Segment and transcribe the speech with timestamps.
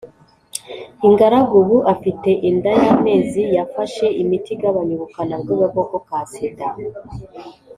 [1.07, 6.67] ingaragu ubu afite inda y amezi yafashe imiti igabanya ubukana bw agakoko ka sida